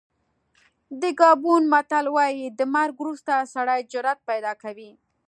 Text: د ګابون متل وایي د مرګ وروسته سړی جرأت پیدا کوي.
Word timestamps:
د 1.01 1.03
ګابون 1.19 1.63
متل 1.73 2.05
وایي 2.15 2.45
د 2.59 2.61
مرګ 2.73 2.93
وروسته 2.99 3.49
سړی 3.53 3.79
جرأت 3.91 4.19
پیدا 4.29 4.53
کوي. 4.63 4.91